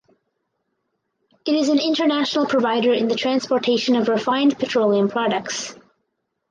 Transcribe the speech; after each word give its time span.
It 1.45 1.53
is 1.53 1.69
an 1.69 1.77
international 1.77 2.47
provider 2.47 2.91
in 2.91 3.07
the 3.07 3.13
transportation 3.13 3.95
of 3.95 4.07
refined 4.07 4.57
petroleum 4.57 5.09
products. 5.09 5.75